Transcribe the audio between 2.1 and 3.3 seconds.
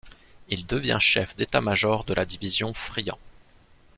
la division Friant.